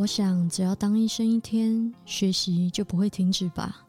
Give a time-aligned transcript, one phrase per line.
[0.00, 3.86] 我想，只要当医生一天，学习就不会停止吧。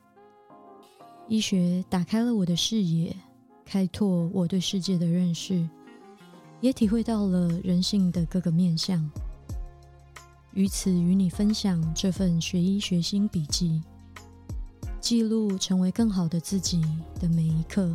[1.30, 3.16] 医学打开了我的视野，
[3.64, 5.66] 开拓我对世界的认识，
[6.60, 9.10] 也体会到了人性的各个面相。
[10.54, 13.82] 于此，与你分享这份学医学心笔记，
[15.00, 16.82] 记录成为更好的自己
[17.22, 17.90] 的每一刻。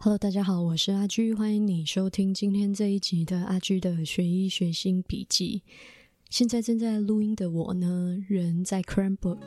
[0.00, 5.62] Hello，大家好，我是阿居，欢迎你收听今天这一集的阿居的学医学心笔记。
[6.30, 9.40] 现在正在录音的我呢，人在 Cranbrook。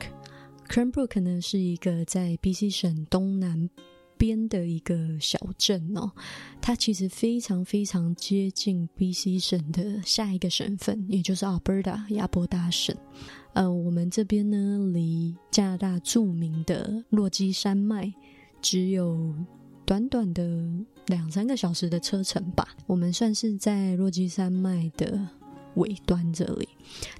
[0.68, 3.70] Cranbrook 呢是一个在 BC 省东南
[4.18, 6.12] 边的一个小镇哦，
[6.60, 12.94] 它其实非常非常接近 BC 省的下一个省份，也就是 Alberta 亚伯达省。
[13.54, 18.12] 呃，我们这边呢，离加拿大著名的落基山脉
[18.60, 19.34] 只有。
[19.92, 20.42] 短短的
[21.08, 25.20] 两三个小时的车程吧，我们算是在落基山脉的
[25.74, 26.66] 尾端这里。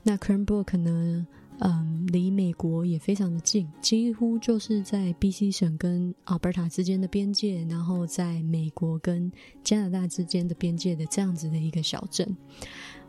[0.02, 1.26] 那 Cranbrook 呢，
[1.58, 9.30] 嗯，离美国也非常的近，几乎就是在 BC 省跟 Alberta 之间的边界，然后在美国跟
[9.62, 12.34] 加拿大之间的边界的这样子的一个小镇。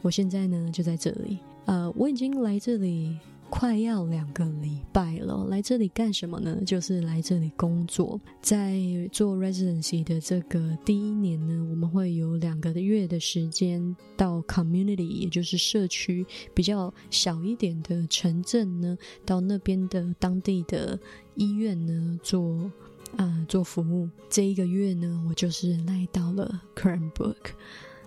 [0.02, 3.18] 我现在呢就在这里，呃，我已经来这里。
[3.54, 6.60] 快要两个礼拜了，来这里干什么呢？
[6.66, 8.20] 就是来这里工作。
[8.42, 21.00] 在做 residency 的这个第一年呢，我们会有两个月的时间到 community，也就是社区比较小一点的城镇呢，到那边的当地的
[21.36, 22.72] 医院呢做
[23.18, 24.10] 啊做服务。
[24.32, 27.52] 这一个月呢，我就是来到了 Cranbrook。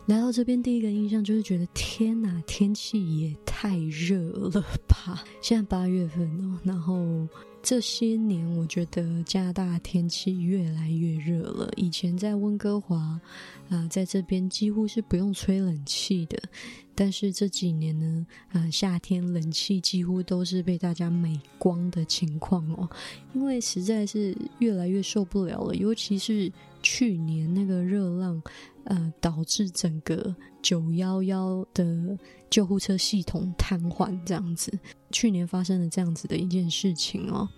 [0.06, 5.24] 来到这边，第一个印象就是觉得天哪，天气也太热了吧！
[5.42, 7.26] 现在八月份哦，然后
[7.60, 11.68] 这些年我觉得加拿大天气越来越热了。
[11.76, 13.20] 以前在温哥华
[13.68, 16.40] 啊，在这边几乎是不用吹冷气的，
[16.96, 22.88] 但是这几年呢，啊，夏天冷气几乎都是被大家美光的情况哦，
[23.34, 26.50] 因为实在是越来越受不了了，尤其是
[26.82, 28.42] 去年那个热浪。
[28.88, 32.16] 呃，导致整个九幺幺的
[32.48, 34.78] 救护车系统瘫痪，这样子。
[35.10, 37.48] 去年发生了这样子的一件事情哦。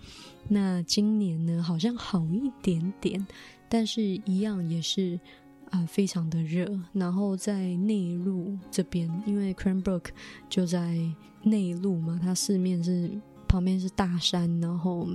[0.47, 3.27] 那今年呢，好像好一点点，
[3.69, 5.19] 但是一样也是
[5.69, 6.67] 啊，非常的热。
[6.93, 10.05] 然后在内陆这边，因为 Cranbrook
[10.49, 10.97] 就在
[11.43, 13.11] 内陆嘛，它四面是
[13.47, 15.07] 旁边是大山，然后。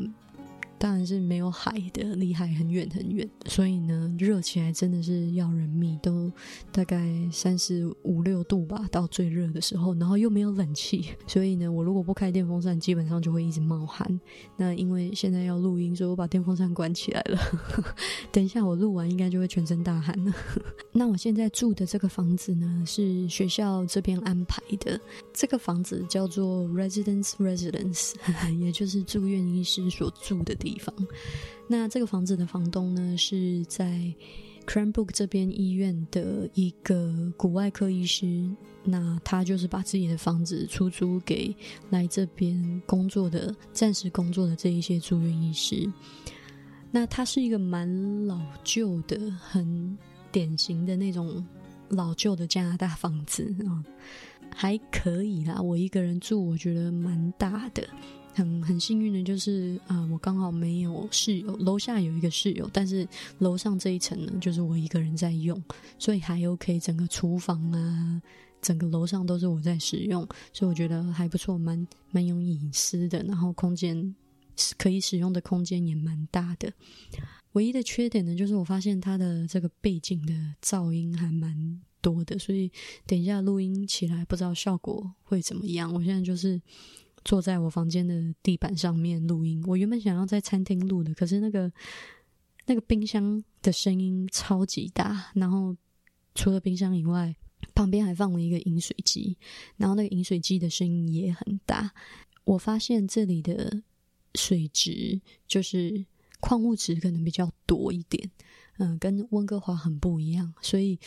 [0.79, 6.31] 当然是没有海的，离海很远很远，所以呢，热起来真的是要人命，都
[6.73, 14.21] 大概三十五六度吧，到最热的时候，然后又没有冷气，所以呢，我如果不开电风扇，基本上就会一直冒汗。
[14.57, 17.39] 那因为现在要录音，所以我把电风扇关起来了。
[18.31, 20.33] 等一下我录完，应该就会全身大汗了。
[20.93, 25.01] 那我现在住的这个房子呢，是学校这边安排的，
[25.33, 28.15] 这个房子叫做 residence residence，
[28.59, 30.78] 也就是住院医师所住的地。
[30.80, 30.92] 方，
[31.69, 34.12] 那这个房子的房东呢，是在
[34.66, 38.50] Cranbrook 这边医院的一个骨外科医师。
[38.86, 41.56] 那他就是把自己的房子出租给
[41.88, 45.91] 来这边工作的、暂时工作的这一些住院医师。
[46.91, 49.96] 那他是一个蛮老旧的、很
[50.31, 51.42] 典型的那种
[51.88, 53.82] 老旧的加拿大房子啊，
[54.54, 55.62] 还可以啦。
[55.62, 57.88] 我一个人住，我觉得蛮大的。
[58.34, 63.06] 很很幸运的就是，啊，我刚好没有室友，楼下有一个室友，但是
[63.39, 65.62] 楼上这一层呢，就是我一个人在用，
[65.99, 66.81] 所以还 OK。
[66.81, 68.21] 整个厨房啊，
[68.61, 74.15] 整个楼上都是我在使用，所以我觉得还不错，蛮蛮有隐私的，然后空间
[74.77, 76.73] 可以使用的空间也蛮大的。
[77.53, 82.69] 唯一的缺点呢，就是我发现它的这个背景的噪音还蛮多的，所以
[83.06, 85.94] 等一下录音起来不知道效果会怎么样。
[85.94, 86.61] 我现在就是。
[87.25, 89.65] 坐在我房间的地板上面录音。
[89.67, 91.73] 我原本想要在餐厅录的，可是那个
[92.67, 95.75] 那个冰箱的声音超级大，然后
[96.35, 97.35] 除了冰箱以外，
[97.75, 99.38] 旁边还放了一个饮水机，
[99.76, 101.93] 然后那个饮水机的声音也很大。
[102.44, 103.82] 我发现这里的
[104.35, 106.05] 水质就是
[106.41, 108.31] 矿物质可能比较多一点，
[108.79, 110.99] 嗯，跟温哥华很不一样，所以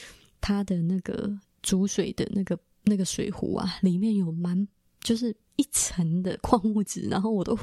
[0.42, 4.68] 它的那个煮水的那个那个水壶啊，里面有蛮
[5.02, 5.36] 就是。
[5.58, 7.58] 一层的矿物质，然后我都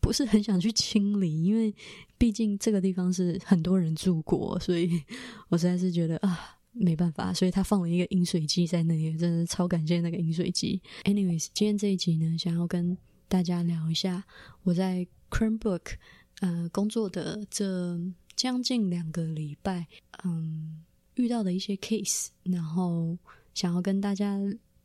[0.00, 1.74] 不是很想去清理，因为
[2.18, 5.02] 毕竟这个地方是很多人住过，所以
[5.48, 10.80] 我实在是觉得啊，没办法，所以他放了一个饮水机在那里，真的超感谢那个饮水机。
[11.04, 12.96] Anyways，今天这一集呢，想要跟
[13.26, 14.24] 大家聊一下
[14.64, 15.94] 我在 Cranbrook
[16.40, 17.98] 呃工作的这
[18.36, 19.86] 将近两个礼拜，
[20.24, 20.82] 嗯，
[21.14, 23.16] 遇到的一些 case，然后。
[23.54, 24.38] 想要跟大家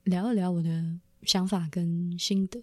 [0.04, 0.84] 聊一聊我的
[1.26, 2.60] 想法跟心得。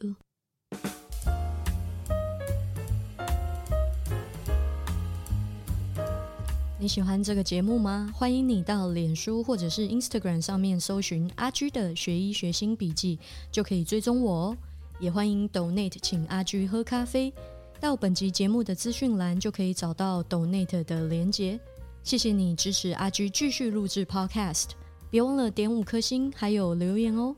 [6.78, 8.10] 你喜欢这个节目吗？
[8.14, 13.18] 欢迎你到脸书或者是 Instagram 上面搜寻阿居的学医学新笔记，
[13.52, 14.56] 就可以追踪我哦。
[14.98, 17.30] 也欢迎 Donate 请阿居喝咖啡，
[17.78, 21.60] 到本集节目的资讯栏就可以找到 Donate 的连结。
[22.02, 24.70] 谢谢你支持阿居继续录制 Podcast，
[25.10, 27.36] 别忘了点五颗星还有留言哦。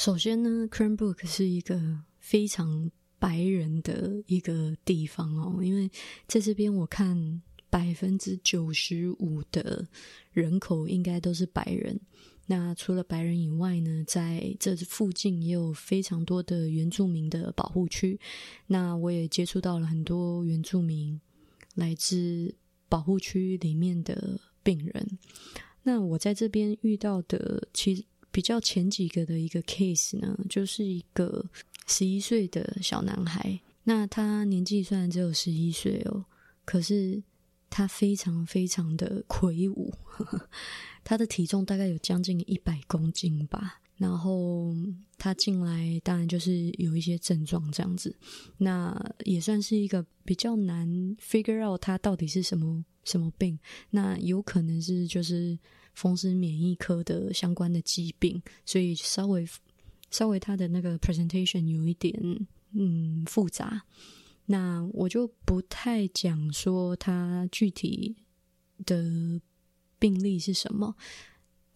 [0.00, 1.78] 首先呢，Cranbrook 是一个
[2.18, 2.90] 非常。
[3.18, 5.90] 白人的一个地方哦，因为
[6.26, 9.86] 在这边我看百分之九十五的
[10.32, 12.00] 人口应该都是白人。
[12.46, 18.18] 那除了白人以外呢，在这附近也有非常多的原住民的保护区。
[18.68, 21.20] 那我也接触到了很多原住民
[21.74, 22.54] 来自
[22.88, 25.18] 保护区里面的病人。
[25.82, 31.44] 那我在这边遇到的，其实比较前几个的一个 case 呢，就是一个。
[31.86, 36.24] 十一岁的小男孩，那他年纪虽然只有十一岁哦，
[36.64, 37.20] 可是
[37.68, 39.92] 他非常非常的魁梧，
[41.02, 43.80] 他的体重大概有将近一百公斤吧。
[43.96, 44.72] 然后
[45.18, 48.16] 他进来，当然就是有一些症状这样子，
[48.58, 50.88] 那也算是一个比较难
[51.20, 53.58] figure out 他到底是什么什么病。
[53.90, 55.58] 那有可能是就是
[56.00, 59.46] 风湿免疫科的相关的疾病，所以稍微。
[60.12, 62.12] 稍微他的那个 presentation 有一点
[62.72, 63.80] 嗯复杂，
[64.46, 68.16] 那我就不太讲说他具体
[68.84, 69.40] 的
[70.00, 70.96] 病例是什么，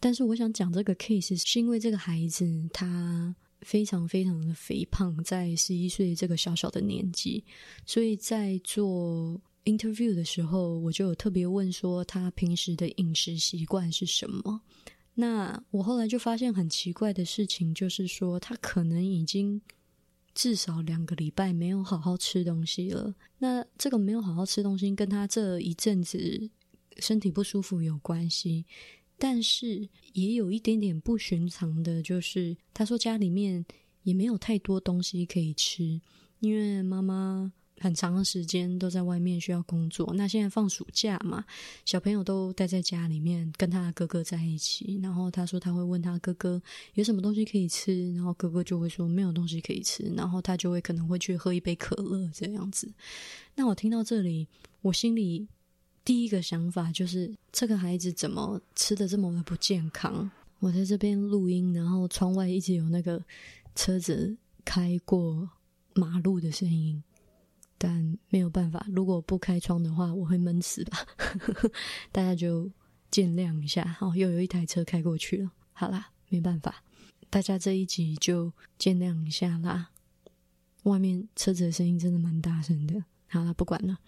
[0.00, 7.44] 但是我想讲这个 case 是因为这个孩子他非常非常的肥胖，在十一岁这个小小的年纪，
[7.86, 14.60] 所以在做 interview 的时候，我就有特别问说他平时的饮食习惯是什么。
[15.14, 19.62] 那我后来就发现很奇怪的事情，就是说他可能已经
[20.34, 23.14] 至少两个礼拜没有好好吃东西了。
[23.38, 26.50] 那这个没有好好吃东西，跟他这一阵子
[26.98, 28.64] 身体不舒服有关系，
[29.18, 33.64] 但是也有一点点不寻常的，就是他说家里面
[34.02, 36.00] 也没有太多东西可以吃，
[36.40, 37.52] 因为妈妈。
[37.84, 41.44] 很长的时间都在外面需要工作，那现在放暑假嘛，
[41.84, 44.98] 小朋友都待在家里面跟他的哥哥在一起。
[45.02, 46.62] 然后他说他会问他哥哥
[46.94, 52.90] 有什么东西可以吃，然后哥哥就会说没有东西可以吃，然后他就会可能会去喝一杯可乐这样子。
[53.54, 54.48] 那我听到这里，
[54.80, 55.46] 我心里
[56.06, 60.30] 第一个想法就是这个孩子怎么吃的这么的不健康？
[60.60, 63.22] 我在这边录音，然后窗外一直有那个
[63.74, 64.34] 车子
[64.64, 65.50] 开过
[65.92, 67.02] 马路的声音。
[67.86, 71.06] 但没有办法，如果不开窗的话，我会闷死吧。
[72.10, 72.70] 大家就
[73.10, 73.98] 见谅一下。
[74.00, 75.52] 哦，又有一台车开过去了。
[75.74, 76.82] 好啦，没办法，
[77.28, 79.90] 大家这一集就见谅一下啦。
[80.84, 83.04] 外面车子的声音真的蛮大声的。
[83.26, 83.98] 好了，不管了，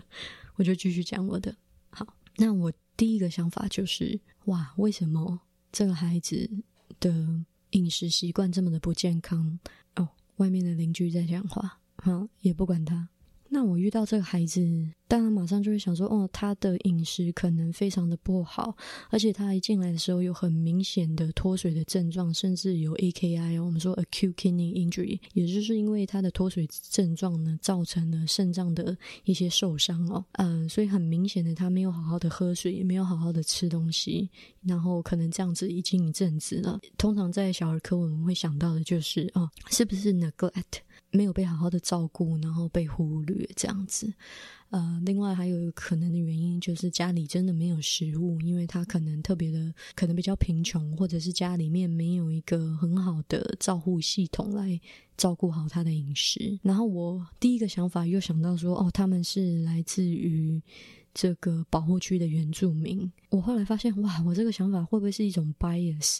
[0.56, 1.56] 我就继续讲我的。
[1.88, 2.06] 好，
[2.36, 5.40] 那我第一个想法就是，哇，为什么
[5.72, 6.50] 这个孩子
[7.00, 9.58] 的饮食习惯这么的不健康？
[9.96, 11.80] 哦，外面的邻居在讲话。
[11.96, 13.08] 好，也不管他。
[13.48, 14.60] 那我遇到这个孩子，
[15.06, 18.76] 当然马上就会想说，哦，他的饮食可能非常的不好，
[19.10, 34.28] 而且他一进来的时候有很明显的脱水的症状，甚至有 AKI，我们说 acute kidney injury，也就是因为他的脱水症状呢，造成了肾脏的一些受伤哦，嗯，所以很明显的他没有好好的喝水，也没有好好的吃东西，
[34.62, 36.80] 然后可能这样子已经一阵子了。
[36.98, 40.80] 通常在小儿科我们会想到的就是，哦，是不是 neglect？
[41.14, 44.12] 没有被好好的照顾，然后被忽略这样子。
[44.70, 54.80] 呃，另外还有一个可能的原因就是家里真的没有食物，因为他可能特别的，可能比较贫穷，或者是家里面没有一个很好的照护系统来
[55.16, 56.58] 照顾好他的饮食。
[56.62, 60.60] 然后我第一个想法又想到说，哦，他们是来自于。
[61.14, 66.18] 这个保护区的原住民，我后来发现，哇，我这个想法会不会是一种 bias？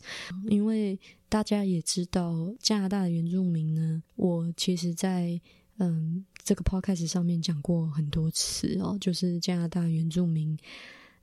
[0.48, 0.98] 因为
[1.28, 5.40] 大家也知道，加拿大的原住民呢，我其实，在
[5.78, 10.56] 嗯这个 podcast 上面讲过很多次哦，就是加拿大原住民，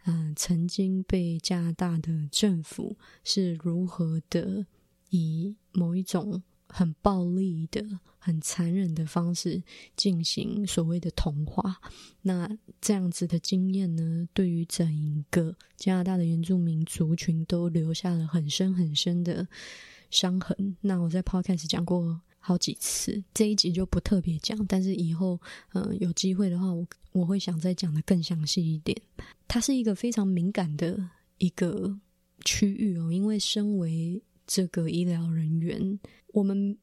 [0.05, 4.65] 嗯，曾经被加拿大的政府是如何的
[5.09, 6.43] 以某一种。
[6.71, 7.83] 很暴力的、
[8.17, 9.61] 很残忍的方式
[9.95, 11.79] 进行所谓的同化，
[12.21, 12.49] 那
[12.79, 19.47] 这样子的经验呢，对于整一个加拿大的原住民族群都留下了很深很深的
[20.09, 20.77] 伤痕。
[20.81, 25.39] 那我在 Podcast 讲过好几次，这一集就不特别讲，但是以后
[25.73, 28.99] 嗯有机会的话，我我会想再讲的更详细一点。
[29.47, 31.09] 它是一个非常敏感的。
[31.41, 31.99] 一个
[32.45, 36.77] 区域哦，因为身为这个医疗人员，我们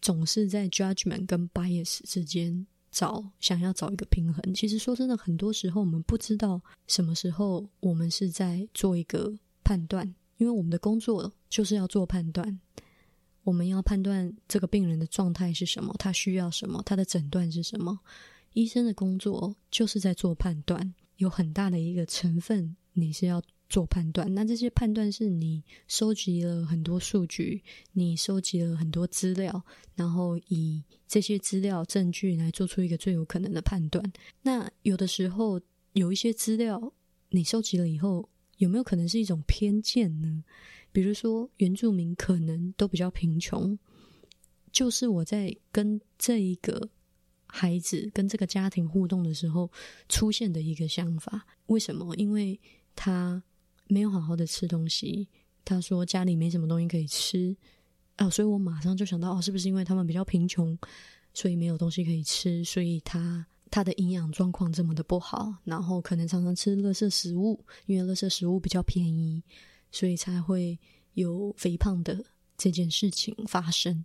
[0.00, 4.54] 总是在 judgment 跟 bias 之间找想要找一个平衡。
[4.54, 10.06] 其实说真的，很多时候我们不知道什么时候我们是在做一个判断，
[10.38, 12.60] 因为我们的工作就是要做判断。
[13.44, 17.98] 我们要判断这个病人的状态是什么，他需要什么，他的诊断是什么。
[18.52, 23.42] 医生的工作就是在做判断，有很大的一个成分，你是要
[23.72, 24.32] 做判断。
[24.34, 27.62] 那这些判断是你收集了很多数据，
[27.92, 29.64] 你收集了很多资料，
[29.94, 34.04] 然后以这些资料证据来做出一个最有可能的判断。
[34.42, 35.58] 那有的时候
[35.94, 36.92] 有一些资料
[37.30, 40.44] 你收集了以后，有没有可能是一种偏见呢？
[40.92, 43.78] 比如说原住民可能都比较贫穷，
[44.70, 46.90] 就是我在跟这一个。
[47.54, 49.70] 孩子跟这个家庭互动的时候
[50.08, 52.16] 出现的一个想法，为什么？
[52.16, 52.58] 因为
[52.96, 53.42] 他
[53.92, 55.28] 没有好好的吃东西，
[55.64, 57.54] 他说家里没什么东西可以吃
[58.16, 60.76] 啊，所以我马上就想到，哦，是不是因为他们比较贫穷，
[61.34, 69.42] 所以没有东西可以吃，所以他他的营养状况这么的不好，然后可能常常吃垃圾食物，因为垃圾食物比较便宜，
[69.90, 70.78] 所以才会
[71.12, 72.24] 有肥胖的
[72.56, 74.04] 这件事情发生。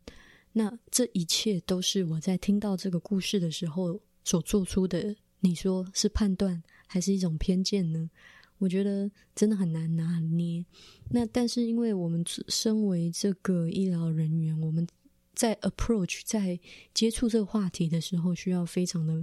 [0.52, 5.16] 那这一切都是我在听到这个故事的时候所做出的。
[5.40, 8.10] 你说是判断还是一种偏见呢？
[8.58, 10.66] 我觉得真的很难拿捏。
[11.10, 14.88] 那但是因为我们身为这个医疗人员，我们
[15.34, 16.60] 在 approach 在
[16.94, 19.14] 接触这个话题的时候，需要非常的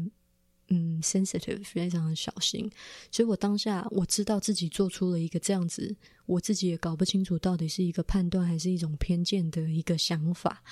[0.68, 2.70] 嗯 sensitive，非常的小心。
[3.10, 5.94] 所以我当下我知道自己做出了一个这样子，
[6.26, 10.62] 我自己也搞不清楚到底是一个判断还是一种偏见的一个想法。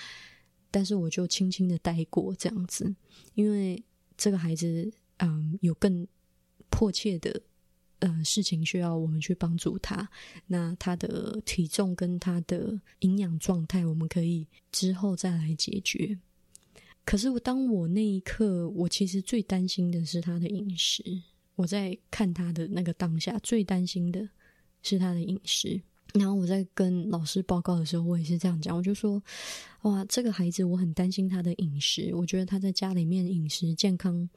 [0.70, 2.94] 但是我就轻轻的带过这样子，
[3.34, 3.84] 因为
[4.16, 6.06] 这个孩子，嗯，有更
[6.70, 7.42] 迫切的，
[8.02, 10.08] 呃，事情需要我们去帮助他。
[10.46, 16.18] 那他的体重跟他的营养状态，我们可以之后再来解决。
[17.04, 21.04] 可是当我那一刻，我其实最担心的是他的饮食。
[21.54, 24.28] 我在看他的那个当下，最担心的
[24.82, 25.80] 是他的饮食。
[26.14, 29.22] 然后我在跟老师报告的时候，我也是这样讲，我就说
[29.82, 34.28] ：“哇，这个孩子我很担心他的饮食，我觉得他在家里面饮食健康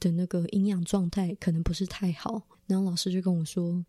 [0.00, 3.84] 的那个营养状态可能不是太好。”然后老师就跟我说：“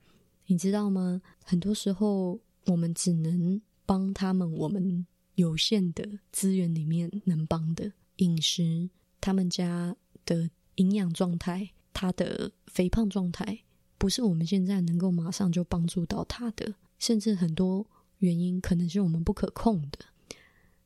[0.48, 1.22] 你知道吗？
[1.44, 9.96] 很多时候我们只能帮他们我们有限的资源里面能帮的饮食，他们家
[10.26, 13.64] 的营养状态，他的肥胖状态，
[13.98, 17.86] 不是我们现在能够马上就帮助到他的。”甚至很多
[18.18, 20.00] 原因可能是我们不可控的。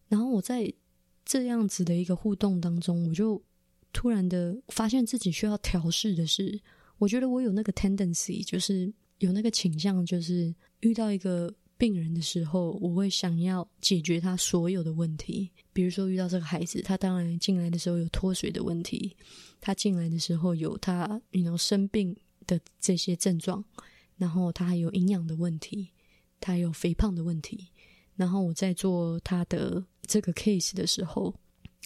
[0.09, 0.73] 然后我在
[1.23, 3.41] 这样子的一个互动当中，我就
[3.93, 6.59] 突然的发现自己需要调试的是，
[6.97, 15.49] 我觉得我有那个 tendency，就是有那个倾向，就是遇到一个病人的时候，我会想要解决他所有的问题。
[15.73, 19.15] 比如说遇到这个孩子，他当然进来的时候有脱水的问题，
[19.59, 23.63] 他进来的时候有他你能生病的这些症状，
[24.17, 25.89] 然后他还有营养的问题。
[26.43, 27.67] 他有肥胖的问题，
[28.15, 31.31] 然后我在做他的这个 case 的时候，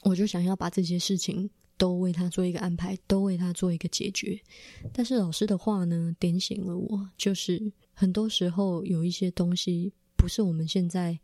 [0.03, 4.39] 我就想要把这些事情都为他做一个安排，都为他做一个解决。
[4.93, 11.19] 但是老师的话呢，点醒了我，就是很多时候有一些东西不是我们现在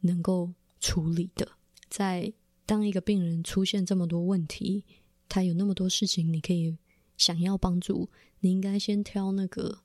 [0.00, 1.48] 能够处理的。
[1.88, 2.32] 在
[2.64, 4.84] 当一个病人出现这么多问题，
[5.28, 6.76] 他有那么多事情，你可以
[7.16, 8.08] 想要帮助，
[8.40, 9.78] 你应该先挑那个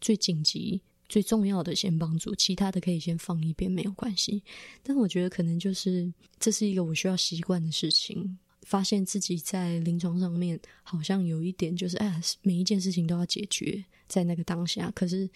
[0.00, 0.80] 最紧急。
[1.08, 4.42] 最重要的先帮助，其他的可以先放一边，没有关系。
[4.82, 8.36] 但我觉得可能就是这是一个我需要习惯的事情。
[8.66, 14.90] 发现自己在临床上面好像有一点就是，哎，每一件事情都要解决在那个当下。
[14.90, 15.30] 可是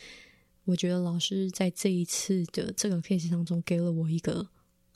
[0.65, 4.47] 我觉得老师在这一次的这个 case 当中给了我一个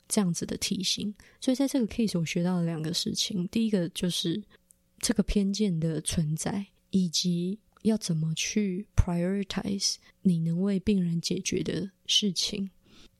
[0.07, 3.47] 这样子的提醒，所以在这个 case 我学到了两个事情。
[3.47, 4.43] 第一个就是
[4.99, 7.57] 这个偏见的存在，以及。
[7.85, 12.71] 要怎么去 prioritize 你能为病人解决的事情？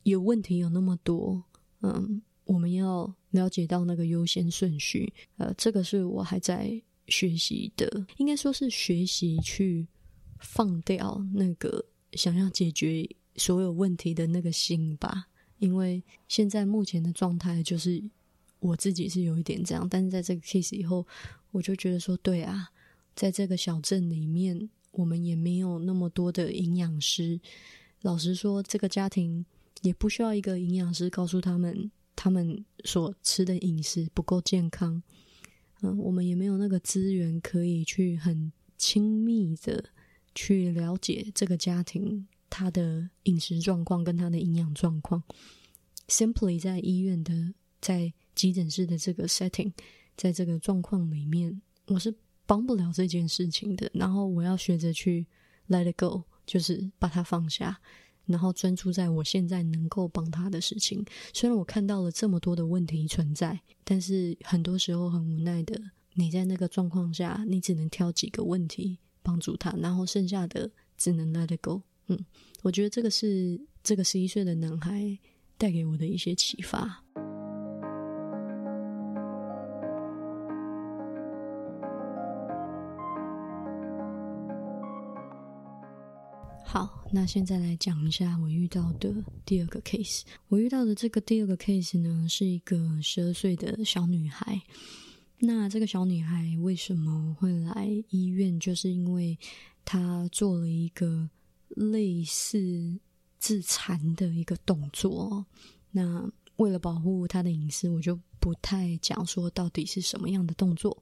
[0.01, 1.43] 有问题有那么多，
[1.81, 5.13] 嗯，我们要了解到那个优先顺序。
[5.37, 9.85] 呃，这个是我还在学习的，应该说是学习去
[10.39, 11.83] 放掉那个
[12.13, 15.27] 想要解决所有问题的那个心吧。
[15.59, 18.03] 因为现在目前的状态就是
[18.59, 21.05] 我自己是有一点这样，但是在这个 case 以后，
[21.51, 22.69] 我就觉得说，对啊。
[23.15, 27.39] 在这个小镇里面，我们也没有那么多的营养师。
[28.01, 29.45] 老实说，这个家庭
[29.83, 31.89] 也不需要一个营养师告诉他们，
[32.25, 34.99] 他们所吃的饮食不够健康。
[35.81, 39.91] 嗯，我们也没有那个资源可以去很亲密的
[40.33, 45.21] 去了解这个家庭他的饮食状况跟他的营养状况。
[46.07, 49.71] Simply 在医院的在急诊室的这个 setting，
[50.17, 52.11] 在这个状况里面，我是
[52.47, 53.87] 帮不了这件事情的。
[53.93, 55.27] 然后我要学着去
[55.69, 57.79] let it go，就是把它放下，
[58.25, 61.05] 然后专注在我现在能够帮他的事情。
[61.33, 65.79] 虽然我看到了这么多的问题存在，但是很多时候很无奈的，
[66.13, 71.81] 你在那个状况下，你只能挑几个问题帮助他，然后剩下的只能 let it go。
[72.07, 72.25] 嗯，
[72.61, 75.17] 我觉得这个是这个十一岁的男孩
[75.57, 77.03] 带给我的一些启发。
[86.75, 89.09] 好，那现在来讲一下我遇到的
[89.45, 90.23] 第二个 case。
[90.49, 94.61] 我遇到的这个第二个 case 呢，是一个十二岁的小女孩。
[95.39, 98.59] 那这个小女孩为什么会来医院？
[98.59, 99.39] 就是因为
[99.85, 101.29] 她做了一个
[101.69, 102.99] 类似
[103.39, 105.45] 自残的一个动作。
[105.91, 111.01] 那为了保护她的隐私，我就不太讲说到底是什么样的动作。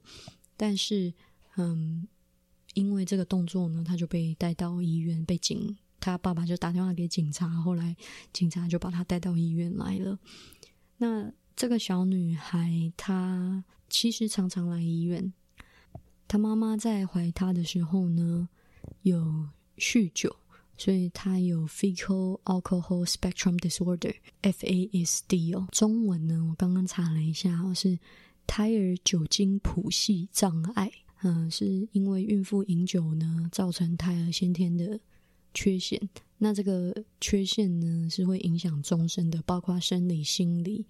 [0.56, 1.12] 但是，
[1.56, 2.06] 嗯。
[2.74, 7.96] 因为这个动作呢，他就被带到医院，被警他爸爸就打电话给警察，后来
[8.32, 10.18] 警察就把他带到医院来了。
[10.98, 15.32] 那这个小女孩她其实常常来医院，
[16.28, 18.48] 她妈妈在怀她的时候呢
[19.02, 20.34] 有酗酒，
[20.76, 25.68] 所以她有 Fecal Alcohol Spectrum Disorder（FASD） 哦。
[25.72, 27.98] 中文呢，我刚刚查了一下，是
[28.46, 30.92] 胎儿酒精谱系障碍。
[31.26, 35.00] 嗯，是因为孕妇饮酒呢，造成胎儿先天的
[35.54, 36.10] 缺陷。
[36.36, 40.84] 那这个缺陷呢，是会影响终身的，包括生理、心理、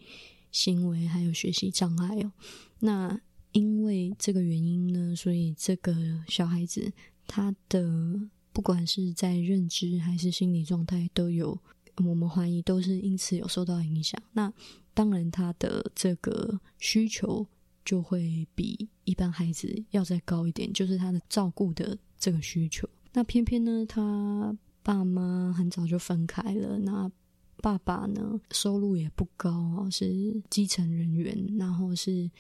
[0.51, 2.33] 行为还有学习障碍哦。
[2.81, 3.21] 那
[3.53, 5.95] 因为这个原因呢，所以这个
[6.27, 6.93] 小孩子
[7.29, 8.21] 他的
[8.53, 11.57] 不管是在认知还是心理状态都有，
[11.99, 14.21] 我们怀疑都是因此有受到影响。
[14.33, 14.53] 那
[14.93, 17.47] 当然，他的这个需求。
[17.85, 22.89] 就会比一般孩子要再高一点，就是他的照顾的这个需求。
[23.13, 26.79] 那偏偏呢，他爸妈很早就分开了。
[26.79, 27.11] 那
[27.59, 32.31] 爸爸呢，收入也不高，是基层人员，然后是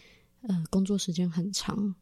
[0.42, 1.94] 呃工作时间很长。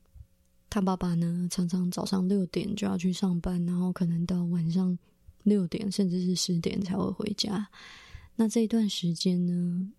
[0.71, 4.99] 他爸爸呢，常常早上六点就要去上班，然后可能到晚上
[5.43, 7.69] 六点甚至是十点才会回家。
[8.37, 9.93] 那这一段时间呢？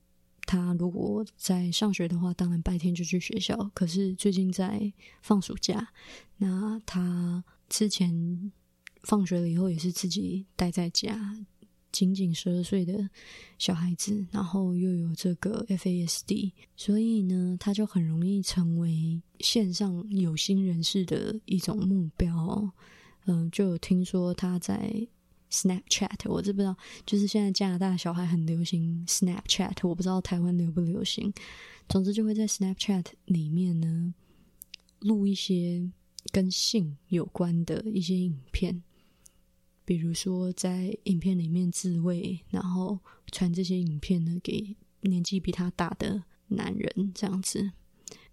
[0.46, 3.72] 他如果在上学的话，当然白天就去学校。
[3.74, 5.90] 可是最近在放暑假，
[6.38, 8.52] 那他之前
[9.04, 11.46] 放学了以后也是自己待在家。
[11.92, 13.08] 仅仅十二岁的
[13.60, 22.72] 小孩子，然后又有这个 FASD，所以呢，他就很容易成为线上有心人士的一种目标。
[23.26, 25.08] 嗯，就有听说他在。
[25.54, 31.32] Snapchat，我知不知道，就是现在加拿大小孩很流行 Snapchat，我不知道台湾流不流行。
[31.88, 34.16] 总之就会在 Snapchat 里面呢，
[35.00, 35.88] 录一些
[36.32, 38.82] 跟性有关的一些影片，
[39.86, 42.98] 比如说在影片里面自慰，然后
[43.32, 47.72] 传这些影片呢给年纪比他大的男人这样子。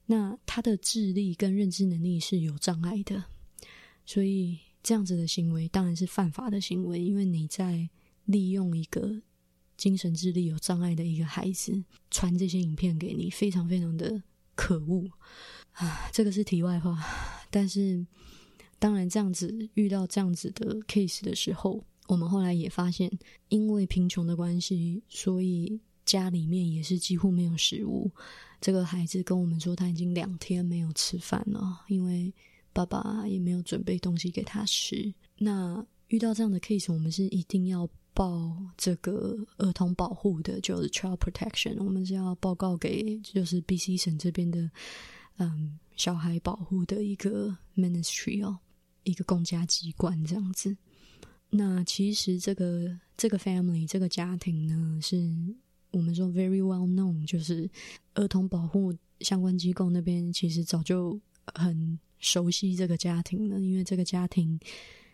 [0.07, 3.25] 那他的智力跟认知能力是有障碍的，
[4.07, 4.59] 所以。
[4.83, 7.89] 这样子的行为当然是犯法的行为，因为你在
[8.25, 9.21] 利用一个
[9.77, 14.23] 精神智力有障碍的一个孩子传这些影片给你，非常非常的
[14.55, 15.05] 可恶
[15.73, 16.09] 啊！
[16.13, 16.99] 这个是题外话，
[17.51, 18.07] 但是
[18.79, 23.11] 当然这样子遇到这样子的 case 的时候，我们后来也发现，
[23.49, 28.11] 因为贫穷的关系，所以家里面也是几乎没有食物。
[28.61, 32.33] 这个孩子跟我们说，他已经两天没有吃饭了，因为。
[32.73, 35.13] 爸爸也没有准备东西给他吃。
[35.39, 41.77] 那遇到这样的 case，我们是一定要报这个儿童保护的，就是 child protection。
[41.83, 44.71] 我们是要报告给就是 BC 省这边的
[45.39, 48.59] 嗯小孩保护的一个 ministry 哦，
[49.05, 50.77] 一个公家机关这样子。
[51.51, 55.33] 那其实这个这个 family 这个家庭呢，是
[55.91, 57.69] 我们说 very well known，就是
[58.15, 61.19] 儿童保护相关机构那边其实早就
[61.55, 61.99] 很。
[62.21, 64.59] 熟悉这个家庭了，因为这个家庭，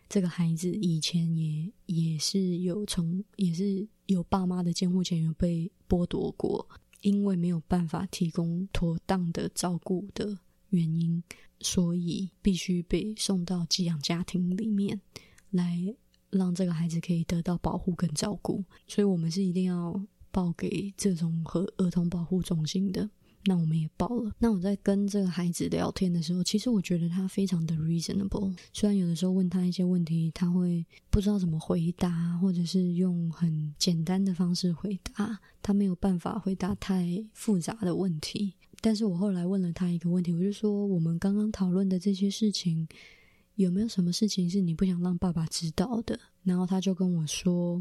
[0.08, 6.68] 这个孩子以前也也是有从也是有爸妈的监护权有被剥夺过，
[7.00, 10.36] 因为没有办法提供妥当的照顾的
[10.70, 11.22] 原因，
[11.60, 15.00] 所以必须被送到寄养家庭里面
[15.50, 15.94] 来，
[16.30, 18.64] 让这个孩子可以得到保护跟照顾。
[18.86, 23.08] 所以我们是一定要报给这种和儿童保护中心的。
[23.48, 24.32] 那我们也报了。
[24.40, 28.52] 那我在跟这个孩子聊天的时候，其实我觉得他非常的 reasonable。
[28.72, 38.52] 虽然有的时候问他一些问题，他会不知道怎么回答，或者是用很简单的方式回答，他没有办法回答太复杂的问题。
[38.80, 42.88] 但是我后来问了他一个问题，我就说我们刚刚讨论的这些事情，
[43.54, 46.18] 有没有什么事情是你不想让爸爸知道的？
[46.42, 47.80] 然后他就跟我说，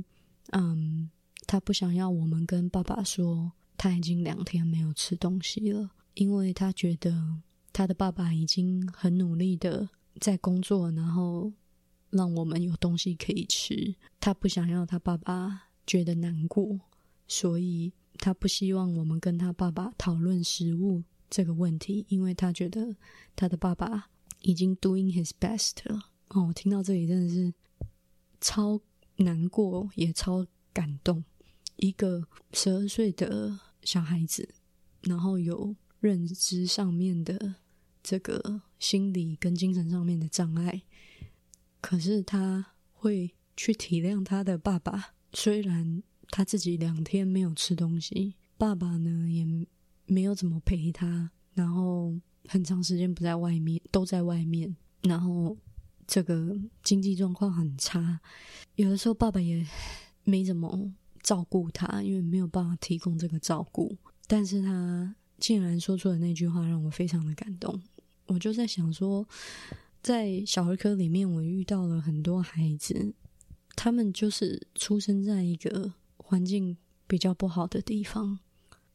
[0.51, 1.09] 嗯，
[1.47, 3.51] 他不想要我们跟爸爸说。
[3.77, 7.41] 他已经两天没有吃东西了，因为他觉得
[7.73, 11.51] 他的爸爸已经很努力的在工作，然后
[12.09, 13.95] 让我们有东西可以吃。
[14.19, 16.79] 他不想要他爸爸觉得难过，
[17.27, 22.95] 所以他不希望我们跟他爸爸讨论食物这个问题，因为他觉得
[23.35, 24.09] 他的爸爸
[24.41, 26.11] 已经 doing his best 了。
[26.29, 27.53] 哦，我听到这里真的是
[28.39, 28.79] 超
[29.17, 31.23] 难过，也超感动。
[31.77, 34.55] 一个十二岁的小孩子，
[35.01, 37.55] 然后有认知上面的
[38.01, 40.83] 这个心理跟精神上面的障碍，
[41.81, 45.13] 可是他会去体谅他的爸爸。
[45.33, 49.45] 虽然他自己两天没有吃东西，爸爸呢也
[50.05, 52.13] 没有怎么陪他，然后
[52.47, 55.57] 很长时间不在外面，都在外面，然后
[56.07, 58.21] 这个经济状况很差，
[58.75, 59.67] 有的时候爸爸也
[60.23, 60.93] 没怎么。
[61.25, 67.81] 照顾他，因为没有办法提供这个照顾，但是他竟然说出了那句话，让我非常的感动。
[68.27, 69.27] 我就在想说，
[70.03, 73.15] 在小儿科里面，我遇到了很多孩子，
[73.75, 78.37] 他们就是出生在一个环境比较不好的地方。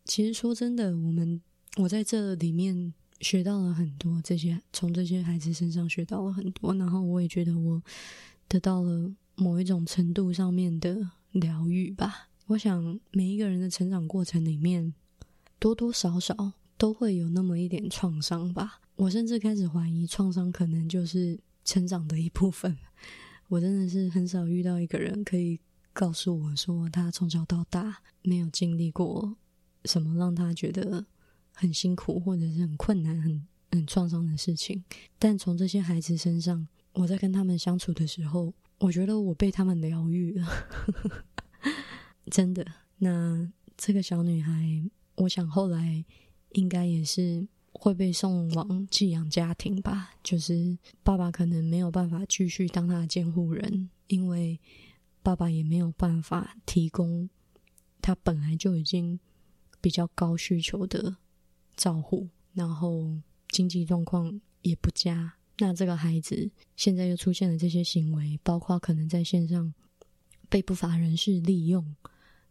[0.05, 1.43] 其实说真的，我们
[1.79, 7.83] 我在这里面学到了很多，这些从这些孩子身上学到了很多，然后我也觉得我
[8.47, 11.11] 得到了某一种程度上面的。
[11.33, 14.93] 疗愈吧，我想每一个人的成长过程里面，
[15.61, 18.81] 多多少少都会有那么一点创伤吧。
[18.97, 22.77] 我甚至开始怀疑，创伤可能就是成长的一部分。
[23.47, 25.61] 我真的是很少遇到一个人可以
[25.93, 29.37] 告诉我说，他从小到大没有经历过
[29.85, 31.07] 什么让他觉得
[31.55, 34.83] 很辛苦或者是很困难、很很创伤的事情。
[35.19, 38.53] 但从这些孩子身上，我在跟他们相处的时候。
[38.81, 40.49] 我觉得我被他们疗愈了，
[42.31, 42.66] 真的。
[42.99, 46.05] 那这个小女孩，我想后来
[46.53, 50.12] 应该也是会被送往寄养家庭吧。
[50.23, 54.59] 就是爸爸可能没有办法继续当她的监护人，因为
[55.23, 57.29] 爸爸也没有办法提供
[58.01, 59.21] 他本来就已经
[59.83, 61.16] 比较高需求的
[61.77, 65.35] 照护，然后经济状况也不佳。
[65.61, 69.73] 那这个孩子现在又出现了这些行为，包括可能在线上
[70.49, 71.94] 被不法人士利用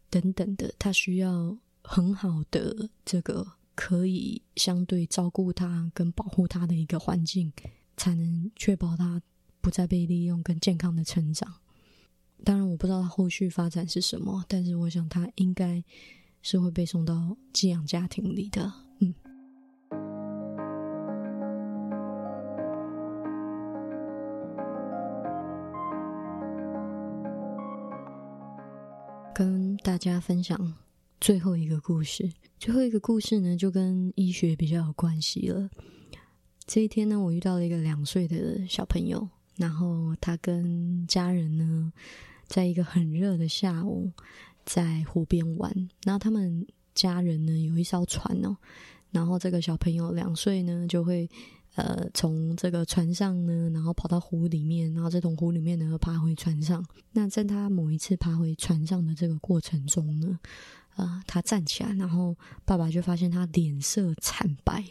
[0.08, 7.52] 等等的，他需要很好的这个可以相对照顾他跟保护他的一个环境，
[7.96, 9.20] 才能确保他
[9.60, 11.52] 不再被利用跟健康的成长。
[12.44, 15.82] 当然，我不知道他后续发展是什么，但是我想他应该
[16.42, 18.72] 是会被送到寄养家庭里的。
[29.40, 30.74] 跟大家分享
[31.18, 32.30] 最后一个故事。
[32.58, 35.66] 最后一个故事呢，就跟医学比较有关系了。
[36.66, 39.26] 这一天呢，我遇到了一个两岁的小朋友，
[39.56, 41.90] 然后他跟家人呢，
[42.48, 44.12] 在一个很热的下午，
[44.66, 45.74] 在湖边玩。
[46.04, 48.54] 然后他们家人呢，有一艘船哦，
[49.10, 51.26] 然后这个小朋友两岁呢，就会。
[51.76, 56.84] 呃，从这个船上呢，然后跑到湖里面，然后再从湖里面呢，爬回船上。
[57.12, 60.38] 那在他某一次爬回船上的这个过程中呢，
[60.96, 64.84] 啊，他站起来，然后爸爸就发现他脸色惨白，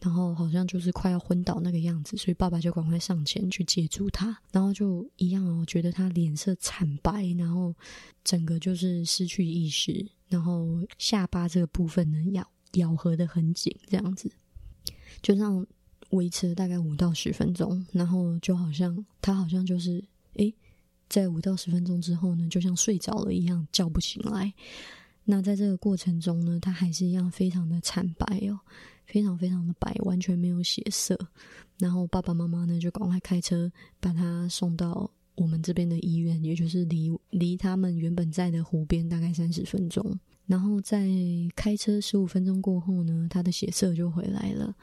[0.00, 7.74] 然后好像就是快要昏倒那个样子，所以爸爸就赶快上前去接住他，然后就一样哦，觉得他脸色惨白，然后
[8.22, 14.30] 整个就是失去意识，然后下巴这个部分呢咬咬合的很紧，这样子，
[15.20, 15.66] 就像。
[16.12, 20.02] 维持了大概五到十分钟，然后就好像他好像就是
[20.36, 20.54] 诶，
[21.08, 24.52] 在五到十分钟之后呢，就像睡着了一样叫不醒来。
[25.24, 28.58] 那在这个过程中呢，他还是一样非常的惨白哦，
[29.06, 31.18] 非常非常的白，完全没有血色。
[31.78, 33.70] 然后爸爸妈妈呢就赶快开车
[34.00, 40.18] 把他送到我们这边的医院，也就是离离他们原本在的湖边大概三十分钟。
[40.46, 41.08] 然后在
[41.54, 44.74] 开车十五分钟过后呢，他的血色就回来了。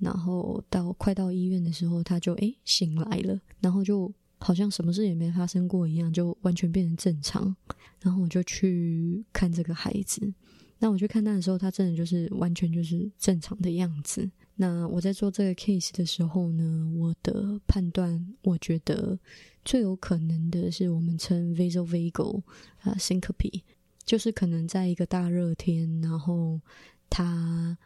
[0.00, 7.54] 然后到快到医院的时候，他就诶醒来了，然后就好像什么事也没发生过一样，就完全变成正常。
[8.00, 10.32] 然后我就去看这个孩子，
[10.78, 14.30] 那我去看他的时候，他真的就是完全就是正常的样子。
[14.56, 19.18] 那我在做这个 case 的时候呢，我的判断，我觉得
[19.64, 22.42] 最有可能的是我们称 vasovagal
[22.80, 23.62] 啊 syncope，
[24.04, 26.60] 就是可能在一个大热天，然后
[27.08, 27.76] 他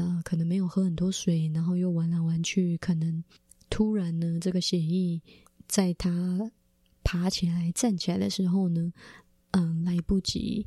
[0.00, 3.22] 啊可能没有喝很多水，然后又玩来玩去，可能
[3.68, 5.20] 突然呢，这个血液
[5.68, 6.50] 在他
[7.04, 8.92] 爬起来站起来的时候呢，
[9.52, 10.66] 嗯，来不及。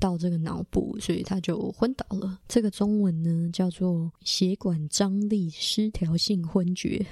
[0.00, 2.40] 到这个脑部，所以他就昏倒了。
[2.48, 7.04] 这个中文呢叫做血管张力失调性昏厥。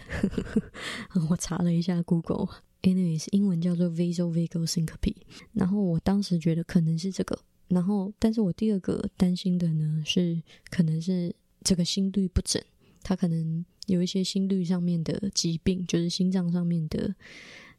[1.29, 5.15] 我查了一下 Google，anyways，英文叫做 vasovagal syncope。
[5.53, 12.63] 然后我当时觉得可能是这个，然后但是我第二个担心的呢是可能是这个心律不整，
[13.03, 17.15] 他可能有一些心律上面的疾病，就是心脏上面的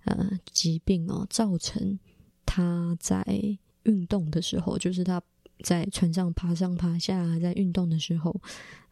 [0.05, 1.99] 呃疾病哦，造成
[2.45, 3.57] 他在。
[3.83, 5.23] 运动的时候，就是他
[5.63, 8.39] 在船上爬上爬下，在运动的时候，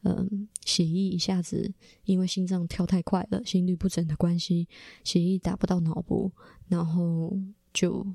[0.04, 1.72] 嗯，血液一下子
[2.06, 4.68] 因为心脏跳太快了，心律不整的关系，
[5.04, 6.32] 血液打不到脑部，
[6.70, 7.38] 然后
[7.74, 8.08] 就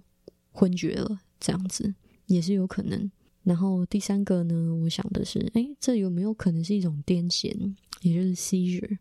[0.51, 1.95] 昏厥了，这样子
[2.27, 3.09] 也是有可能。
[3.45, 8.99] 然后第三个呢，我想的是，哎，这有没有可能是一种癫痫，也就是 seizure？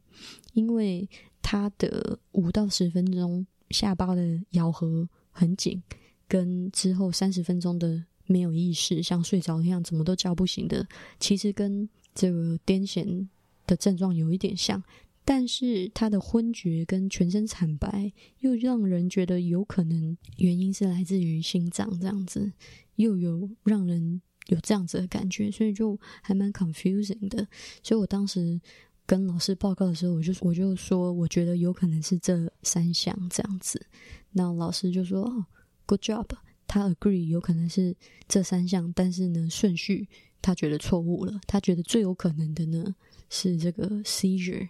[0.53, 1.09] 因为
[1.41, 5.81] 他的五到十分钟下巴的咬合很紧。
[6.27, 10.87] 跟之后三十分钟的没有意识，像睡着一样，怎么都叫不醒的，
[11.19, 13.27] 其实跟这个癫痫
[13.67, 14.81] 的症状有一点像，
[15.25, 22.53] 但是他的昏厥跟全身惨白，又让人觉得有可能原因是来自于心脏这样子，
[22.95, 27.47] 又有让人有这样子的感觉，所以就还蛮 confusing 的。
[27.83, 28.59] 所以我当时
[29.05, 33.85] 跟老师报告的时候，我就我就说，我觉得有可能是这三项这样子，
[34.31, 35.45] 那老师就说哦。
[35.87, 36.27] Good job，
[36.67, 40.07] 他 agree 有可能是这三项，但是呢顺序
[40.41, 41.41] 他觉得错误了。
[41.45, 42.95] 他觉得最有可能的呢
[43.29, 44.69] 是这个 seizure，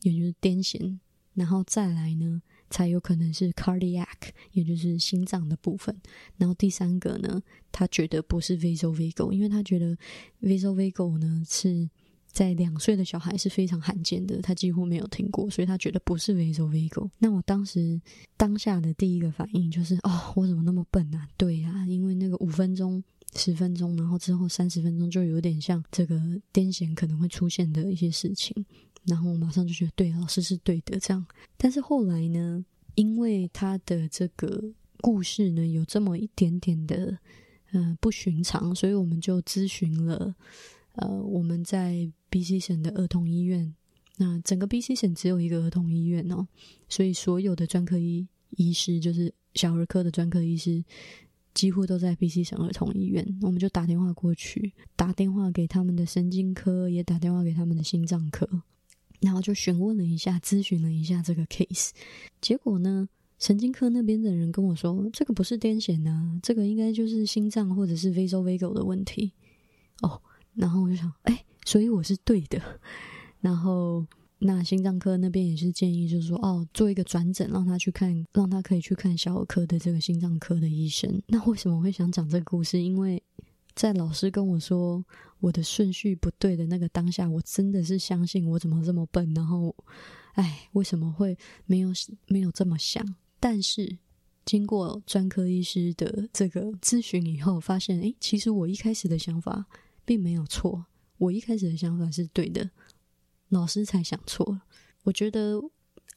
[0.00, 0.98] 也就是癫痫，
[1.34, 2.40] 然后再来呢
[2.74, 5.96] 才有可能是 cardiac，也就是心脏的部分。
[6.36, 9.96] 然后第三个呢，他觉得不是 vasovagal，因为他觉得
[10.42, 11.88] vasovagal 呢是。
[12.26, 17.08] 在两岁的小孩是非常罕见的，他几乎没有听过，所以他觉得不是 vasovagal。
[17.20, 18.00] 那我当时
[18.36, 21.28] 当下的第一个反应就是：哦，我怎么那么笨啊？
[21.36, 23.00] 对呀，因为那个五分钟、
[23.36, 26.16] 十分钟，然后之后三十分钟，就有点像这个
[26.52, 28.66] 癫痫可能会出现的一些事情。
[29.06, 30.98] 然后我马上就觉得，对，老师是对的。
[30.98, 31.24] 这样，
[31.56, 32.64] 但是后来呢，
[32.94, 34.62] 因为他的这个
[35.00, 37.18] 故事呢，有这么一点点的
[37.72, 40.34] 呃不寻常，所以我们就咨询了。
[40.94, 43.74] 呃，我们在 B.C 省的儿童医院，
[44.18, 46.46] 那整个 B.C 省只有一个儿童医院哦，
[46.88, 50.84] 所以所有的专科医医师，就是小儿科的专科医师，
[51.52, 53.26] 几乎都在 B.C 省儿童医院。
[53.42, 58.48] 我们就打电话过去，打电话给他们的神经科，也打电话给他们的心脏科，
[59.20, 61.90] 然后就询问了一下， 咨询了一下这个 case。
[62.40, 69.32] 结果呢，神经科那边的人跟我说，这个不是癫痫啊，这个应该就是心脏或者是 vasovagal 的问题
[70.02, 70.20] 哦。
[70.54, 72.60] 然后我就想，哎，所以我是对的。
[73.40, 74.06] 然后
[74.38, 81.20] 那心脏科那边也是建议，就是说，哦，做一个转诊，让他去看，让他可以去看小儿科的这个心脏科的医生。
[81.26, 82.80] 那为什么会想讲这个故事？
[82.80, 83.22] 因为
[83.74, 85.04] 在老师跟我说
[85.44, 89.32] 我的顺序不对的那个当下，我真的是相信我怎么这么笨。
[89.34, 89.74] 然后，
[90.32, 91.90] 哎，为什么会没有
[92.28, 93.04] 没有这么想？
[93.38, 93.98] 但是
[94.44, 99.66] 经过专科医师的这个咨询以后，发现，哎，其实我一开始的想法。
[100.06, 100.84] 并没有错，
[101.16, 102.68] 我一开始的想法是对的，
[103.48, 104.60] 老师才想错了。
[105.02, 105.58] 我觉得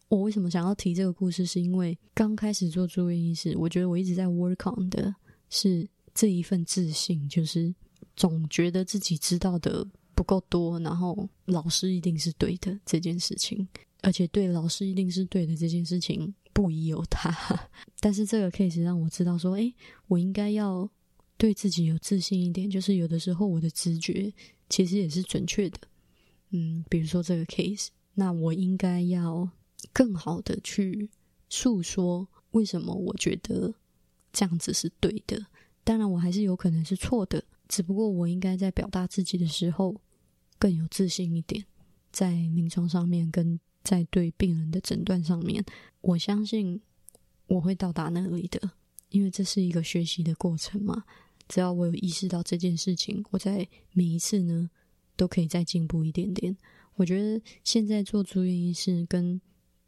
[0.09, 5.15] 我为什么想要提这个故事，是因为刚开始做住院医师，我觉得我一直在 work on 的
[5.49, 7.73] 是这一份自信，就是
[8.17, 13.65] 总觉得自己知道的不够多，然后老师一定是对的这件事情，
[14.01, 17.33] 而且对老师一定是对的这件事情不宜有他。
[18.01, 19.73] 但是这个 case 让我知道说，诶，
[20.07, 20.89] 我应该要。
[21.39, 24.33] 对自己有自信一点，就是有的时候我的直觉
[24.69, 25.77] 其实也是准确的。
[26.49, 29.47] 嗯，比如说这个 case，那我应该要
[29.93, 31.07] 更好的去
[31.47, 33.71] 诉说为什么我觉得
[34.33, 35.45] 这样子是对的。
[35.83, 39.99] 当然，我还是有可能是错的，只不过我应该在表达自己的时候
[40.57, 41.65] 更有自信一点，
[42.11, 45.63] 在临床上面跟在对病人的诊断上面，
[46.01, 46.81] 我相信
[47.47, 48.71] 我会到达那里的，
[49.09, 51.03] 因为这是一个学习的过程嘛。
[51.47, 54.69] 只要我有意识到这件事情，我在每一次呢
[55.15, 56.57] 都可以再进步一点点。
[56.95, 59.39] 我觉得现在做住院医师跟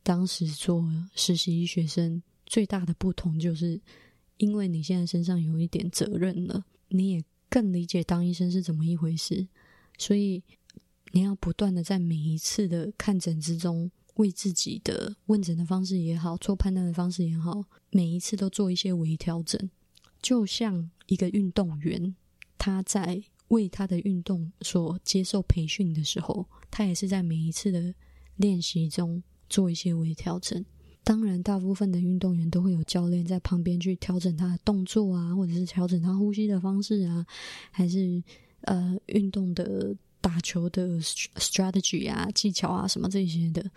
[0.03, 3.81] 当时做实习医学生最大的不同，就是
[4.37, 9.47] 因为你现在身上有一点责任了，你也更理解当医生是怎么一回事。
[9.97, 10.43] 所以
[11.11, 19.69] 你要不断的在每一次的看诊之中，为自己的问诊的方式也好，做判断的方式也好，每一次都做一些微调整。
[20.21, 22.15] 就像一个运动员，
[22.57, 27.95] 他在为他的运动所接受培训的时候，他也是在每一次的
[28.35, 30.63] 练习中做一些微调整。
[31.03, 37.25] 当然，大部分的运动员都会有教练在旁边去调整他的动作啊，或者是调整他呼吸的方式啊，
[37.71, 38.21] 还是
[38.61, 43.71] 呃运动的打球的 strategy 啊、技巧啊什么这些的。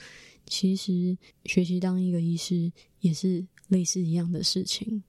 [0.44, 5.02] 其实学习当一个医师也是类似一样的事情，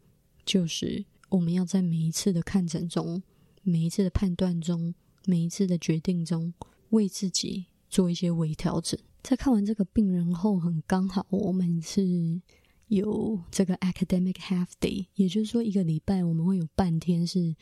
[0.45, 3.21] 就是我们要在每一次的看诊中、
[3.63, 4.93] 每一次的判断中、
[5.25, 6.53] 每一次的决定中，
[6.91, 8.97] 为自己做一些微调整。
[9.23, 12.41] 在看完这个病人后，很刚好我们是
[12.89, 17.55] 有这个 academic half day，也就是说一个礼拜我们会有半天是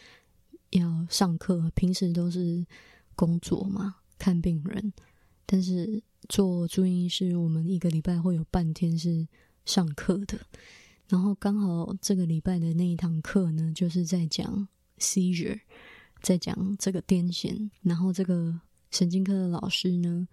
[0.71, 2.65] 要上课，平时都是
[3.15, 4.91] 工作嘛，看病人。
[5.45, 9.27] 但是做住院医师，我们一个礼拜会有半天是
[9.63, 10.39] 上课的。
[11.09, 15.59] 然后刚好这个礼拜的那一堂课呢，就是在讲 seizure，
[16.23, 17.69] 在讲这个癫痫。
[17.83, 20.27] 然后这个神经科的老师呢。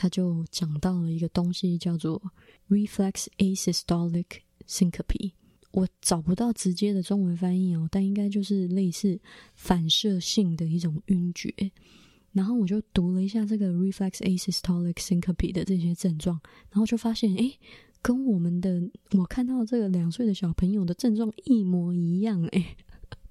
[0.00, 2.22] 他就讲到了一个东西，叫做
[2.70, 4.24] reflex asystolic
[4.66, 5.32] syncope。
[5.72, 9.20] 我找不到直接的中文翻译哦，但应该就是类似
[9.54, 11.54] 反射性的一种晕厥。
[12.32, 17.52] 然后我就读了一下这个 reflex asystolic syncope 的这些症状，然后就发现，哎，
[18.00, 22.74] 跟我们的我看到这个两岁的小朋友的症状一模一样，哎，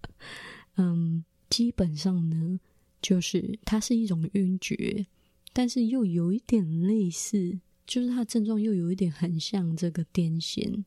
[0.77, 2.60] 嗯，基本上呢，
[3.01, 5.08] 就是它是一种晕厥。
[5.53, 10.83] 但是又有一点类似，就是它的症状又有一点很像这个癫痫，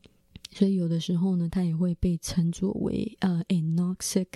[0.51, 4.27] 所以有的时候呢，它也会被称作为呃 anoxic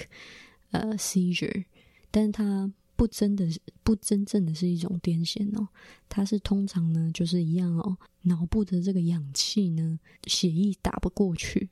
[0.72, 1.66] 呃 seizure，
[2.12, 5.68] 但是它不真的是不真正的是一种癫痫哦，
[6.10, 11.70] 它是通常呢就是一样哦，脑部的这个氧气呢血液打不过去，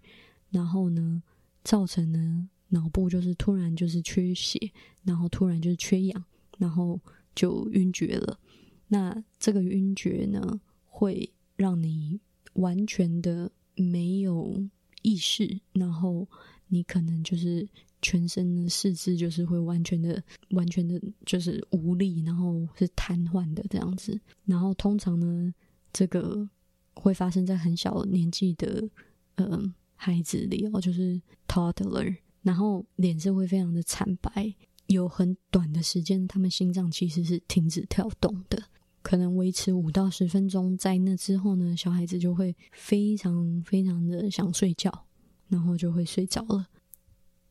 [0.52, 1.22] 然后呢
[1.63, 4.72] 造成呢脑部就是突然就是缺血，
[5.04, 6.24] 然后突然就是缺氧，
[6.58, 7.00] 然后
[7.36, 8.39] 就晕厥了。
[8.88, 12.19] 那这个晕厥呢，会让你
[12.54, 14.63] 完全的没有
[15.02, 16.28] 意识，然后
[16.67, 17.67] 你可能就是
[18.02, 24.19] 全身的四肢就是会完全的、完全的，就是无力，然后是瘫痪的这样子。
[24.45, 25.54] 然后通常呢，
[25.91, 26.48] 这个
[26.93, 28.88] 会发生在很小年纪的
[29.36, 34.54] 嗯孩子里哦，就是 toddler，然后脸色会非常的惨白，
[34.88, 38.63] 有很短的时间，他们心脏其实是停止跳动的。
[39.02, 45.06] 可能维持五到十分钟，在那之后呢，小孩子就会非常非常的想睡觉，
[45.48, 46.65] 然后就会睡着了，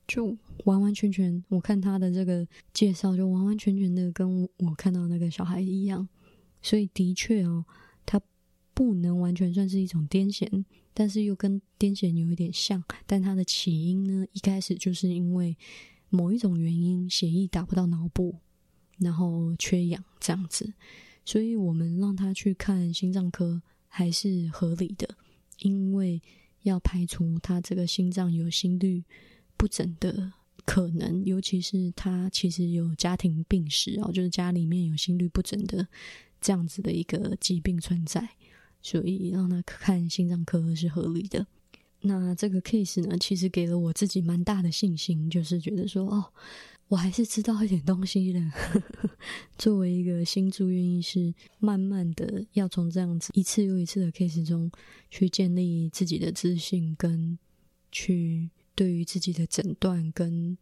[0.08, 6.08] 就完完全全，我看他的这个介绍，就完完全全的跟我看到那个小孩一样，
[6.60, 7.64] 所以的确哦，
[8.04, 8.20] 他
[8.74, 15.56] 不能完全算是一种癫痫，但是又跟癫痫有一点像，但他的起因呢，一开始就是因为
[16.14, 18.36] 某一种原因，血液打不到脑部，
[18.98, 20.72] 然后缺氧这样子。
[21.24, 25.16] 所以我们让他去看心脏科还是合理的，
[25.58, 26.22] 因为
[26.62, 29.02] 要排除他这个心脏有心律
[29.56, 30.32] 不整的
[30.64, 35.88] 可能，尤其是他其实有家庭病史哦，就是家里面有心律不整的
[36.40, 38.28] 这样子的一个疾病存在，
[38.80, 41.46] 所以让他看心脏科是合理的。
[42.04, 46.32] 那这个 case 呢，其实给了我自己蛮大的信心，就是觉得说哦。
[46.88, 48.38] 我还是知道一点东西的。
[49.56, 54.70] 作为一个新住院医师，慢慢的要从这样子一次又一次的 case 中
[55.10, 57.38] 去建立自己的自信，跟
[57.90, 60.58] 去对于自己的诊断跟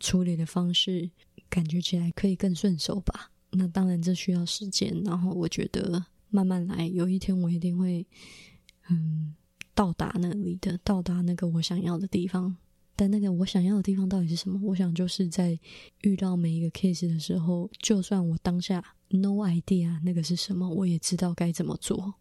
[0.00, 1.08] 处理的方式，
[1.48, 3.30] 感觉起来可以更顺手吧。
[3.52, 8.04] 那当然这需要时间，然后我觉得慢慢来，有一天我一定会
[8.90, 9.36] 嗯
[9.80, 12.54] 到达那里的，到达那个我想要的地方。
[12.94, 14.60] 但那个我想要的地方到底是什么？
[14.62, 15.58] 我想就是在
[16.02, 22.12] 遇到每一个 case 的时候，就算我当下 no idea 那个是什么，我也知道该怎么做。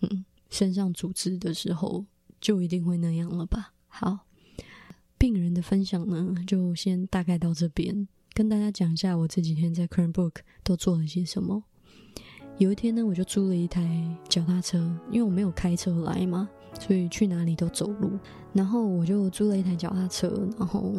[0.00, 2.06] 嗯，身上组织的时候
[2.40, 3.74] 就一定会那样了吧？
[3.86, 4.20] 好，
[5.18, 11.62] 病人的分享呢，就先大概到这边，跟大家讲一下我这几天在 c r a n b o o k 都做了些什么。
[12.56, 14.78] 有一天呢，我就租了一台脚踏车，
[15.10, 16.48] 因为我没有开车来嘛。
[16.78, 18.10] 所以去哪里都走路，
[18.52, 20.92] 然后我就租了一台脚踏车，然后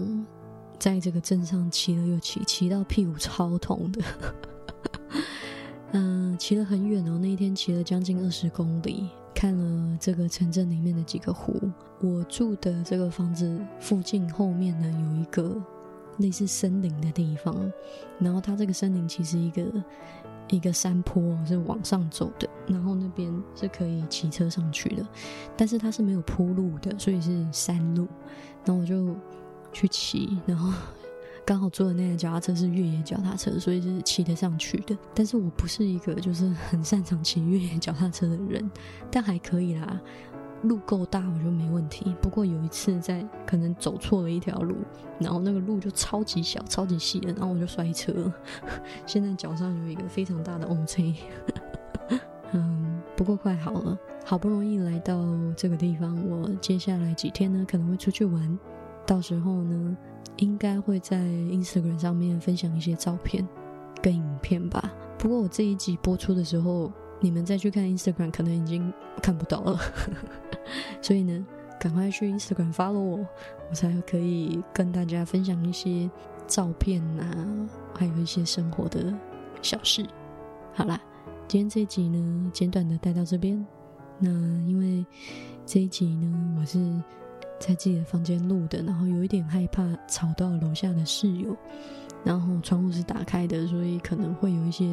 [0.80, 4.01] 在这个镇上骑了又骑，骑到屁股超痛的。
[5.91, 11.53] 嗯，骑了很远哦，那一天骑了将近二十公里，看了这个城镇里面的几个湖。
[12.01, 15.55] 我住的这个房子附近后面呢，有一个
[16.17, 17.71] 类似森林的地方，
[18.19, 19.63] 然后它这个森林其实一个
[20.50, 25.06] 一个山坡是往上走的，然后那边是可以骑车上去的，
[25.58, 28.08] 但是它是没有铺路的，所以是山路。
[28.64, 29.16] 然后我就
[29.72, 30.72] 去骑，然后
[31.46, 34.98] 刚好坐的那个脚踏车是越野脚踏车，所以是骑得上去的。
[35.14, 38.72] 但是我不是一个就是很擅长骑越野脚踏车的人，
[39.12, 40.02] 但还可以啦。
[40.64, 42.16] 路够大，我就没问题。
[42.22, 44.76] 不过有一次在可能走错了一条路，
[45.20, 48.32] 然后那个路就超级小、超级细的，然后我就摔车。
[49.06, 51.14] 现在脚上有一个非常大的 O C。
[52.53, 55.24] 嗯，不过快好了，好不容易来到
[55.56, 58.60] 这个地方，我接下来几天呢可能会出去玩，
[59.06, 59.97] 到时候呢
[60.38, 63.47] 应该会在 Instagram 上面分享一些照片
[64.01, 64.91] 跟影片吧。
[65.18, 66.91] 不过我这一集播出的时候。
[67.22, 69.80] 你们再去看 Instagram，可能已经看不到了，
[71.01, 71.45] 所以呢，
[71.80, 73.26] 赶快去 Instagram follow 我，
[73.70, 76.09] 我才可以跟大家分享一些
[76.45, 77.47] 照片啊，
[77.95, 79.13] 还有一些生活的
[79.61, 80.05] 小事。
[80.74, 80.99] 好啦，
[81.47, 83.66] 今天这一集呢，简短的带到这边。
[84.20, 84.30] 那
[84.68, 85.05] 因为
[85.66, 86.78] 这一集呢，我是
[87.59, 91.55] 在自己的房间录的，然后有一点害怕吵到楼下的室友，
[92.24, 94.86] 然后窗户是打开的，所以可能会有一些。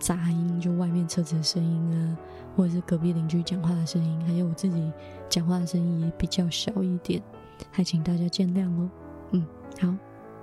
[0.00, 2.16] 杂音就外面车子的声音啊，
[2.56, 4.92] 或者是隔壁邻居讲话的声音，还有我自己
[5.28, 7.22] 讲话的声音也比较小一点，
[7.70, 8.90] 还请大家见谅哦。
[9.32, 9.46] 嗯，
[9.78, 9.94] 好，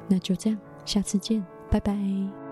[0.07, 2.46] 那就这样，下次见，拜拜。